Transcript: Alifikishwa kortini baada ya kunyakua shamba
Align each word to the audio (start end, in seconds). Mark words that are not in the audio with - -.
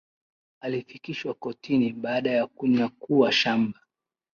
Alifikishwa 0.61 1.33
kortini 1.33 1.93
baada 1.93 2.31
ya 2.31 2.47
kunyakua 2.47 3.31
shamba 3.31 3.79